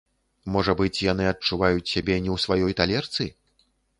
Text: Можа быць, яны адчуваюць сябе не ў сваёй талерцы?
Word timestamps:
Можа 0.53 0.73
быць, 0.79 1.03
яны 1.11 1.27
адчуваюць 1.33 1.91
сябе 1.93 2.15
не 2.25 2.31
ў 2.35 2.37
сваёй 2.47 2.77
талерцы? 2.83 3.29